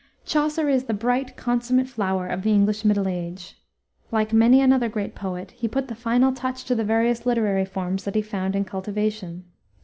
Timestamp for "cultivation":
8.65-9.43